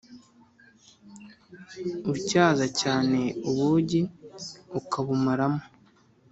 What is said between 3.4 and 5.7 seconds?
ubugi, ukabumaramo.